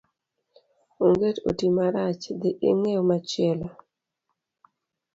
Onget 1.05 1.37
oti 1.49 1.67
marach 1.75 2.23
dhi 2.39 2.51
ing'iew 2.69 3.03
machielo. 3.09 3.67